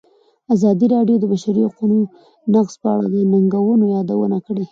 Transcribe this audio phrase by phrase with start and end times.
[0.55, 1.97] ازادي راډیو د د بشري حقونو
[2.53, 4.59] نقض په اړه د ننګونو یادونه کړې.